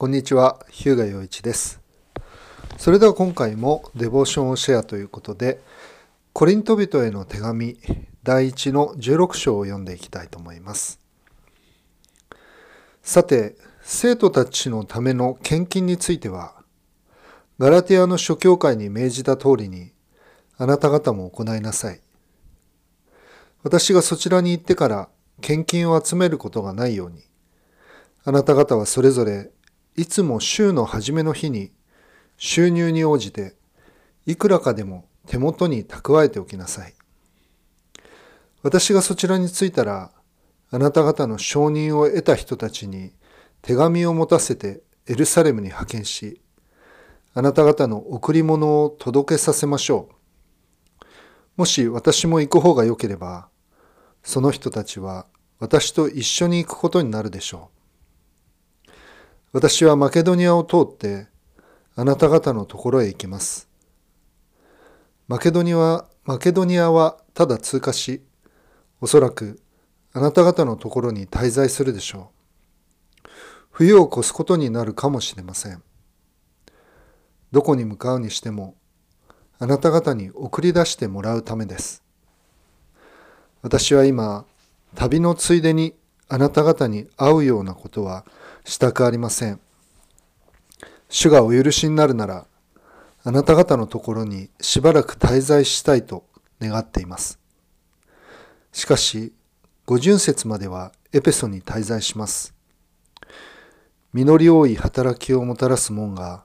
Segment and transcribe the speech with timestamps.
[0.00, 1.78] こんにちは、日向洋一です。
[2.78, 5.60] それでは今回もデボーションをシェアということで、
[6.32, 7.76] コリント人への手紙
[8.22, 11.00] 第1の16章を読んでいきたいと思います。
[13.02, 16.54] さて、生徒たちのための献金については、
[17.58, 19.92] ガラティアの諸教会に命じた通りに、
[20.56, 22.00] あなた方も行いなさい。
[23.62, 25.10] 私がそちらに行ってから
[25.42, 27.22] 献金を集めることがないように、
[28.24, 29.50] あなた方はそれぞれ
[30.00, 31.72] いつも週の初めの日に
[32.38, 33.52] 収入に応じて
[34.24, 36.94] いくらかでも手元に蓄えておきなさい。
[38.62, 40.10] 私がそちらに着いたら
[40.70, 43.12] あなた方の承認を得た人たちに
[43.60, 46.40] 手紙を持たせてエルサレムに派遣し
[47.34, 50.08] あなた方の贈り物を届けさせましょ
[51.04, 51.04] う。
[51.58, 53.50] もし私も行く方が良ければ
[54.22, 55.26] その人たちは
[55.58, 57.79] 私と一緒に行くことになるでしょう。
[59.52, 61.26] 私はマケドニアを通って
[61.96, 63.68] あなた方のところへ行きます。
[65.26, 68.22] マケドニア、マケドニアはただ通過し、
[69.00, 69.60] おそらく
[70.12, 72.30] あなた方のところに滞在するでしょ
[73.24, 73.28] う。
[73.72, 75.82] 冬を越すことになるかもしれません。
[77.50, 78.76] どこに向かうにしても、
[79.58, 82.04] あなた方に送り出してもらうためです。
[83.62, 84.44] 私は今、
[84.94, 85.96] 旅のついでに
[86.28, 88.24] あなた方に会うようなことは
[88.64, 89.60] したくありません。
[91.08, 92.46] 主がお許しになるなら、
[93.22, 96.24] あなた方のところにしばらく滞在したいと
[96.60, 97.38] 願っています。
[98.72, 99.32] しかし、
[99.86, 102.54] 五巡節まではエペソに滞在します。
[104.12, 106.44] 実り多い働きをもたらす門が、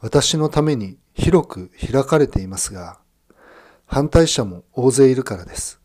[0.00, 2.98] 私のために広く開かれていますが、
[3.86, 5.80] 反対者も大勢いるからです。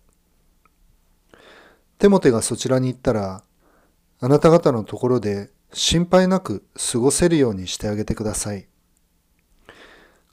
[1.97, 3.43] テモテがそちらに行ったら、
[4.21, 8.65] あなた方のところで心配なく過ごせるようにしてあげてください。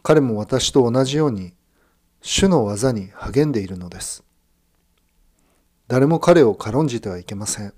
[0.04, 1.52] 彼も私と同じように
[2.20, 4.22] 主の技に励んでいるのです。
[5.88, 7.75] 誰も彼を軽んじてはいけません。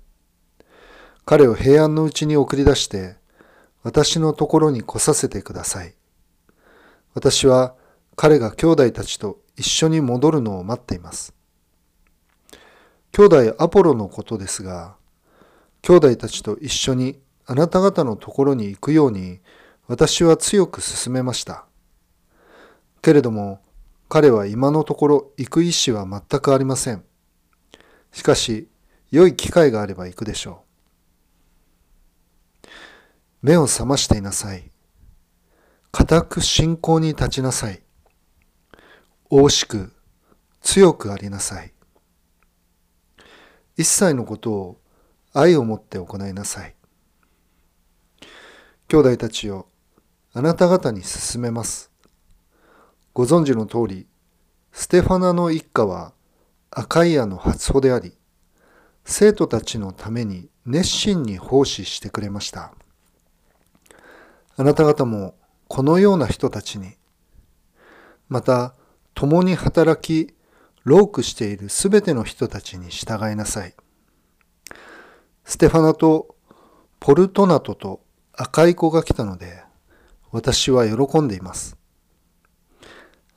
[1.25, 3.15] 彼を平安のうちに送り出して
[3.81, 5.95] 私のところに来させてください。
[7.15, 7.73] 私は
[8.15, 11.33] 彼が兄弟たちと一緒に戻るのを待っています。
[13.11, 14.97] 兄弟アポロのことですが、
[15.81, 19.39] 兄弟たちと一緒にあなた方のところに行くように
[19.87, 21.65] 私は強く勧めました。
[23.01, 23.61] けれども
[24.09, 27.03] 彼は今のところ行く意思は全くありません。
[28.11, 28.67] しかし
[29.11, 30.63] 良い機会があれば行くでしょ
[32.63, 32.67] う。
[33.41, 34.71] 目を覚ましていなさい。
[35.91, 37.83] 固く信仰に立ちなさい。
[39.29, 39.93] 大しく
[40.61, 41.73] 強くありなさい。
[43.77, 44.81] 一切のことを
[45.33, 46.75] 愛を持って行いなさい。
[48.87, 49.67] 兄弟たちよ、
[50.33, 51.89] あなた方に勧めます。
[53.13, 54.07] ご存知の通り、
[54.71, 56.13] ステファナの一家は
[56.69, 58.15] アカイアの初歩であり、
[59.03, 62.75] 生徒たちのために熱心に奉仕してくれました。
[64.55, 65.35] あなた方も
[65.67, 66.93] このような人たちに、
[68.29, 68.75] また
[69.15, 70.35] 共に働き、
[70.83, 73.73] 労苦しているすべての人たちに従いなさい。
[75.43, 76.35] ステファナと
[76.99, 78.04] ポルトナトと
[78.37, 79.63] 赤い子が来たので、
[80.31, 81.77] 私は喜んでいます。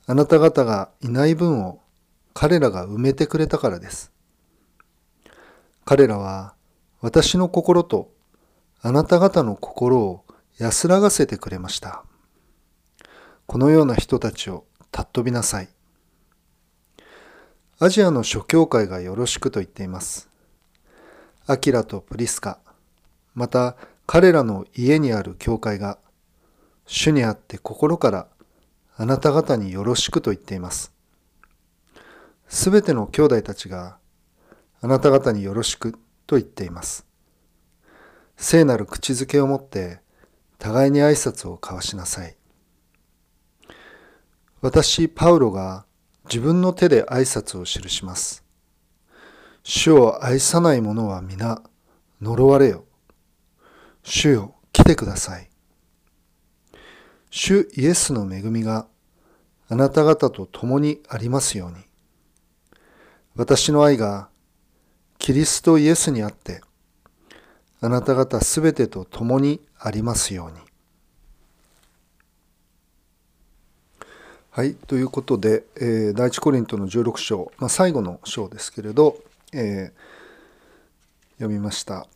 [0.06, 1.80] あなた方がいない分を
[2.34, 4.10] 彼らが埋めてくれたからです。
[5.84, 6.54] 彼らは
[7.00, 8.10] 私の心と
[8.80, 10.24] あなた方の心を
[10.58, 12.04] 安らがせてくれました。
[13.46, 15.68] このような人たちを尊びなさい。
[17.78, 20.28] アジアの諸教会がよろしくと言っています。
[21.46, 22.58] アキラとプリスカ、
[23.34, 23.76] また
[24.10, 25.98] 彼らの家にある教会が、
[26.86, 28.28] 主にあって心から
[28.96, 30.94] あなた方によろしくと言っています。
[32.48, 33.98] すべての兄弟たちが
[34.80, 35.92] あなた方によろしく
[36.26, 37.04] と言っています。
[38.38, 40.00] 聖なる口づけをもって
[40.58, 42.34] 互いに挨拶を交わしなさい。
[44.62, 45.84] 私、パウロが
[46.24, 48.42] 自分の手で挨拶を記します。
[49.64, 51.60] 主を愛さない者は皆
[52.22, 52.87] 呪われよ。
[54.08, 55.50] 主よ、来てください。
[57.28, 58.86] 主イエスの恵みが
[59.68, 61.76] あなた方と共にありますように。
[63.36, 64.30] 私の愛が
[65.18, 66.62] キリストイエスにあって
[67.80, 70.58] あなた方すべてと共にありますように。
[74.50, 79.18] はい、ということで、えー、第一コリントの16章、まあ、最後の章ですけれど、
[79.52, 82.08] えー、読みました。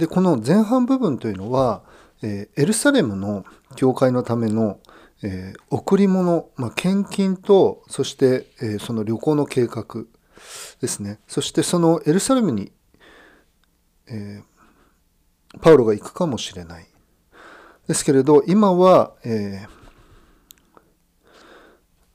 [0.00, 1.82] でこの前半部分というのは、
[2.22, 3.44] えー、エルサレムの
[3.76, 4.80] 教会のための、
[5.22, 10.06] えー、贈り物、まあ、献金とそして、えー、その旅行の計画
[10.80, 11.20] ですね。
[11.28, 12.72] そしてそのエルサレムに、
[14.08, 14.42] え、
[15.60, 16.86] パウロが行くかもしれない。
[17.86, 19.66] ですけれど今は、え、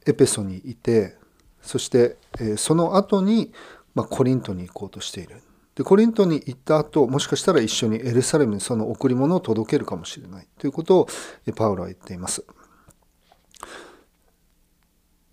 [0.07, 1.17] エペソにいて
[1.61, 3.53] そして、え、その後に、
[3.93, 5.43] まあ、コリントに行こうとしている。
[5.75, 11.07] でコリントに行った後もしかしたら一緒にエルサレムにその贈り物を届けるかもしれないということを
[11.55, 12.45] パウロは言っています。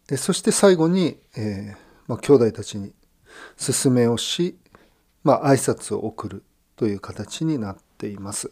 [0.09, 2.93] でそして最後に、えーまあ、兄弟たちに
[3.57, 4.59] 勧めをし、
[5.23, 6.45] まあ、挨拶を送る
[6.77, 8.51] という形になっています。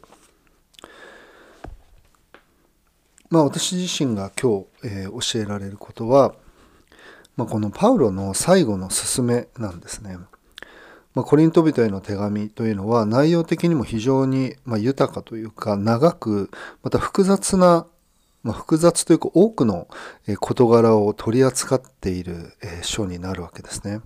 [3.28, 6.34] まあ、私自身が今日、えー、教えられることは、
[7.36, 10.16] まあ、このパウロの最後の勧めなんですね。
[11.14, 16.50] まあ、コリント人への手紙というのは内容的にも非常にま豊かというか長く
[16.82, 17.86] また複雑な、
[18.42, 19.88] まあ、複雑というか多くの
[20.38, 22.52] 事柄を取り扱っている
[22.82, 24.00] 書になるわけですね。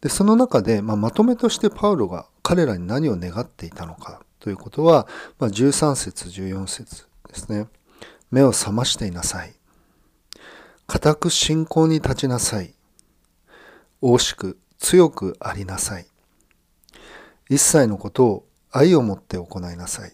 [0.00, 5.08] でその中で、まあ、まとめとしてパウロが彼らに何を願っていたのかということは、
[5.38, 7.66] ま、13節14節ですね。
[8.30, 9.54] 目を覚ましていなさい。
[10.86, 12.74] 固く信仰に立ちなさい。
[14.00, 16.06] 惜しく強くありなさい。
[17.50, 20.12] 一切のことを愛を持って行いなさい。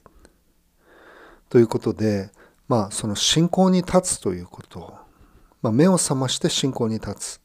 [1.49, 2.31] ということで、
[2.69, 4.95] まあ、その信仰に立つということ、
[5.63, 7.41] まあ、目を覚まして信仰に立つ。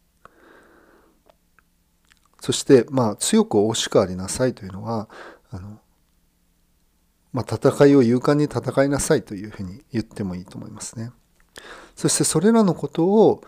[2.42, 5.10] そして、まあ、強く惜しくありなさいというのは、
[5.52, 5.80] あの、
[7.34, 11.12] まあ、戦いを勇敢に戦いなさいというふうに言ってもいいと思いますね。
[11.96, 13.44] そしてそれらのことを、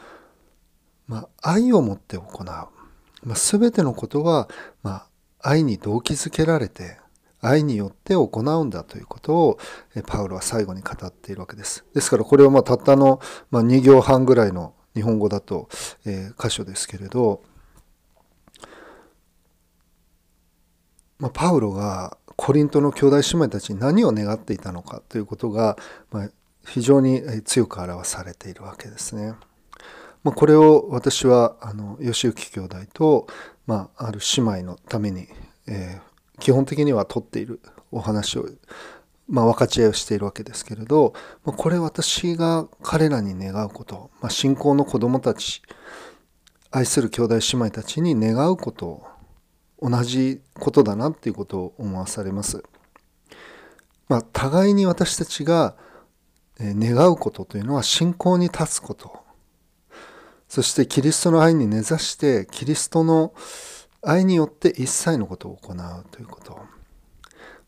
[1.07, 2.80] まあ、愛を持って行う。
[3.23, 4.49] まあ、全てのことは、
[4.83, 5.07] ま
[5.39, 6.97] あ、愛に動機づけられて
[7.41, 9.59] 愛によって行うんだということを
[10.05, 11.83] パウロは最後に語っているわけです。
[11.93, 13.19] ですからこれはまあたったの、
[13.49, 15.67] まあ、2行半ぐらいの日本語だと、
[16.05, 17.43] えー、箇所ですけれど、
[21.17, 25.77] まあ、パウロがコリントの兄弟姉妹たちに何を願っていたのかということが、
[26.11, 26.29] まあ、
[26.65, 29.33] 非常に強く表されているわけですね。
[30.23, 33.27] まあ、これを私はあの吉行兄弟と、
[33.65, 35.27] まあ、ある姉妹のために、
[35.67, 37.59] えー、基本的には取っている
[37.91, 38.47] お話を、
[39.27, 41.13] まあ、分かち合いをしているわけですけれど、
[41.43, 45.61] まあ、これ私が彼らに願うこと、まあ、信仰の子供たち
[46.69, 49.03] 愛する兄弟姉妹たちに願うこと
[49.81, 52.63] 同じことだなっていうことを思わされます。
[54.07, 55.75] まあ、互いに私たちが
[56.59, 59.20] 願うことというのは信仰に立つこと
[60.51, 63.33] そしてキリストの愛に根ざしてキリストの
[64.01, 66.65] 愛によって一切のことを行うということ、ま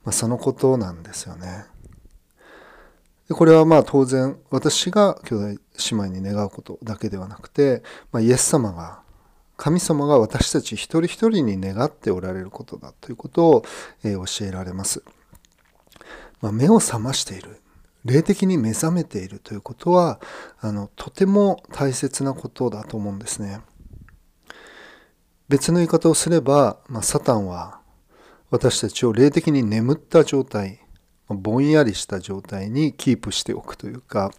[0.07, 1.63] あ、そのことなんですよね。
[3.29, 5.57] でこれはまあ当然私が兄弟姉
[5.91, 8.99] 妹に願うことだけではなくて、まあ、イエス様が
[9.55, 13.63] 神様が私たち一人一人に願っておられることだということを、
[14.03, 15.05] え教えられます。
[16.41, 17.61] まあ、目を覚ましている
[18.05, 20.19] 霊的に目覚めているということは
[20.59, 23.61] あのとても大切なことだと思うんですね。
[25.49, 27.79] 別の言い方をすれば、まあ、サタンは
[28.49, 30.79] 私たちを霊的に眠った状態
[31.29, 34.31] ぼんやりした状態にキープしておくというか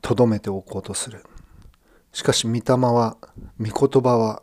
[0.00, 1.24] とどめておこうとする
[2.12, 3.16] しかし御霊は
[3.58, 4.42] 御言葉は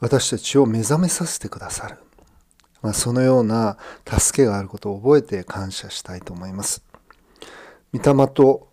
[0.00, 1.96] 私たちを目覚めさせてくださる
[2.82, 6.84] まあ、そのような助けがあることを覚えて感謝したいと思います。
[7.94, 8.68] 御霊と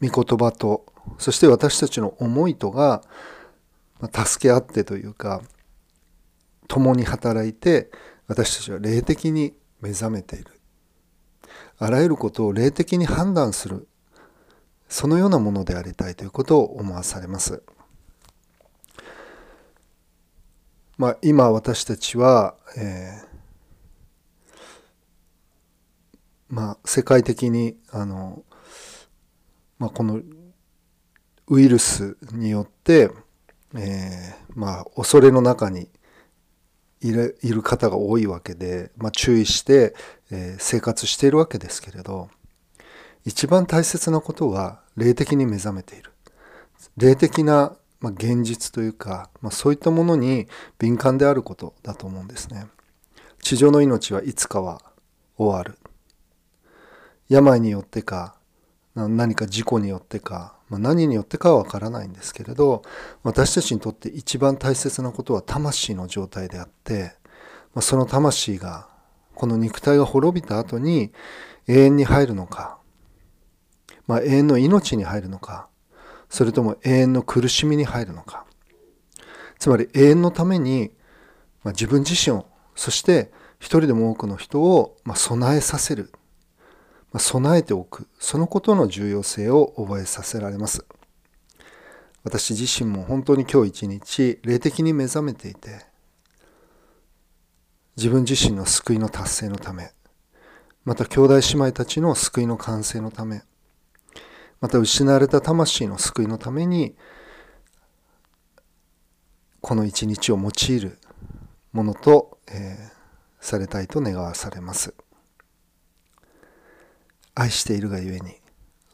[0.00, 0.84] 御言葉と
[1.18, 3.02] そして私たちの思いとが
[4.12, 5.42] 助け合ってというか
[6.68, 7.90] 共に働いて
[8.26, 10.46] 私たちは霊的に目覚めている
[11.78, 13.88] あらゆることを霊的に判断する
[14.88, 17.62] そのようなものでありたいということを思わされます。
[20.98, 24.54] まあ、今私たちは、えー、
[26.48, 28.44] まあ、世界的にあの、
[29.78, 30.20] まあ、この
[31.48, 33.10] ウイルスによって、
[33.74, 35.88] えー、まあ、恐れの中に
[37.00, 39.94] いるいる方が多いわけで、まあ、注意して、
[40.30, 42.28] えー、生活しているわけですけれど
[43.24, 46.12] 一番大切なことは霊的に目覚めている。
[46.96, 52.66] 霊的なまあ、現実というか、まあ、そういったものに敏感であることだと思うんですね。
[53.40, 54.82] 地上の命はいつかは
[55.36, 55.78] 終わる。
[57.28, 58.34] 病によってか
[58.94, 62.82] 何か事故によってか、まあ、何によってかはわからないんですけれど
[63.22, 67.14] 私たちにとって一番大切なことは魂の状態であって、
[67.72, 68.86] まあ、その魂が
[69.34, 71.12] この肉体が滅びた後に
[71.68, 72.78] 永遠に入るのか、
[74.06, 75.68] まあ、永遠の命に入るのか
[76.32, 78.46] それとも永遠の苦しみに入るのか。
[79.58, 80.90] つまり永遠のために、
[81.62, 86.10] まあ、自分自身をそして一人でも多くの人を、まあ、備えさせる、
[87.12, 88.08] まあ、備えておく。
[88.18, 90.86] そのことの重要性を覚えさせられます。
[92.24, 95.84] 私自身も本当に今日一日霊的に目覚めていて
[97.96, 99.90] 自分自身の救いの達成のため
[100.84, 103.42] また兄弟姉妹たちの救いの完成のため
[104.62, 106.94] また失われた魂の救いのために
[109.60, 110.98] この一日を用いる
[111.72, 114.94] ものと、えー、されたいと願わされます。
[117.34, 118.36] 愛しているがゆえに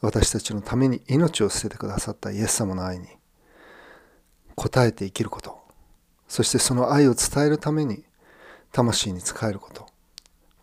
[0.01, 3.07] 私たちのために命を捨ててくださったイエス様の愛に
[4.55, 5.59] 応えて生きること
[6.27, 8.05] そしてその愛を伝えるために
[8.71, 9.87] 魂に仕えること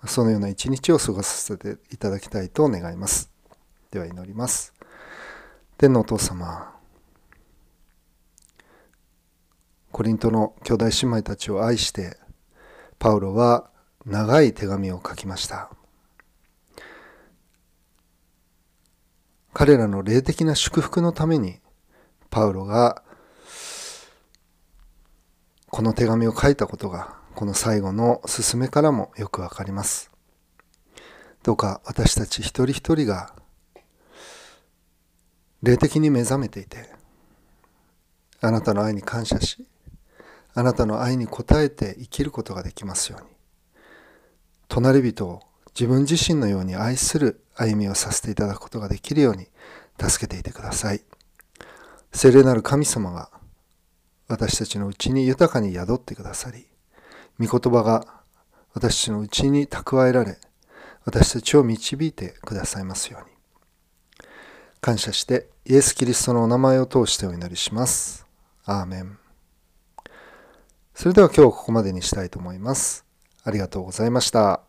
[0.07, 3.31] そのような一日を過ごさせていただきたいと願います。
[3.91, 4.76] では祈ります。
[5.79, 6.73] 天のお父様
[9.93, 12.17] コリントの兄弟姉妹たちを愛して
[12.99, 13.71] パウロは
[14.07, 15.71] 長い手紙を書きました
[19.53, 21.61] 彼らの霊的な祝福のために
[22.31, 23.03] パウロが
[25.67, 30.11] この手紙を書いたことがこの最後の進めからもよくわかります。
[31.43, 33.35] どうか私たち一人一人が
[35.63, 36.89] 霊的に目覚めていて
[38.41, 39.67] あなたの愛に感謝し
[40.55, 43.29] あなたの愛に応えて生きることができますように
[44.69, 45.43] 隣人を
[45.79, 49.49] 自分自身のように愛する歩みをさせていただくことができるように
[50.01, 51.03] 助けていてください
[52.13, 53.31] 聖霊なる神様が
[54.29, 56.67] 私たちのうちに豊かに宿ってくださり
[57.39, 58.17] 御言葉が
[58.77, 60.37] 私たちのうちに蓄えられ、
[61.07, 63.36] 私たちを導いてくださいますように。
[64.87, 68.25] 感謝して、イエス・キリストのお名前を通してお祈りします。
[68.65, 69.19] アーメン。
[70.95, 73.05] それでは今日はここまでにしたいと思います。
[73.43, 74.66] ありがとうございました。